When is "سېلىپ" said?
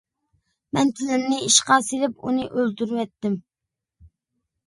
1.89-2.25